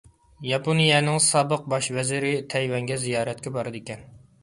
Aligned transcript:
ياپونىيەنىڭ 0.51 1.21
سابىق 1.27 1.69
باش 1.75 1.91
ۋەزىرى 1.99 2.35
تەيۋەنگە 2.57 3.01
زىيارەتكە 3.07 3.59
بارىدىكەن. 3.61 4.07